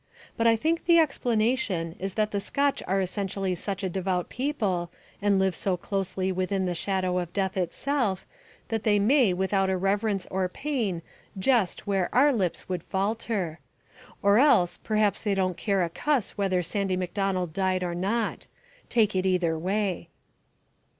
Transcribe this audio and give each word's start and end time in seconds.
But 0.35 0.47
I 0.47 0.55
think 0.55 0.85
the 0.87 0.97
explanation 0.97 1.95
is 1.99 2.15
that 2.15 2.31
the 2.31 2.39
Scotch 2.39 2.81
are 2.87 2.99
essentially 3.01 3.53
such 3.53 3.83
a 3.83 3.87
devout 3.87 4.29
people 4.29 4.89
and 5.21 5.37
live 5.37 5.55
so 5.55 5.77
closely 5.77 6.31
within 6.31 6.65
the 6.65 6.73
shadow 6.73 7.19
of 7.19 7.31
death 7.33 7.55
itself 7.55 8.25
that 8.69 8.81
they 8.81 8.97
may 8.97 9.31
without 9.31 9.69
irreverence 9.69 10.25
or 10.31 10.49
pain 10.49 11.03
jest 11.37 11.85
where 11.85 12.09
our 12.15 12.33
lips 12.33 12.67
would 12.67 12.81
falter. 12.81 13.59
Or 14.23 14.39
else, 14.39 14.77
perhaps 14.79 15.21
they 15.21 15.35
don't 15.35 15.55
care 15.55 15.83
a 15.83 15.89
cuss 15.91 16.31
whether 16.31 16.63
Sandy 16.63 16.97
MacDonald 16.97 17.53
died 17.53 17.83
or 17.83 17.93
not. 17.93 18.47
Take 18.89 19.15
it 19.15 19.27
either 19.27 19.55
way. 19.55 20.09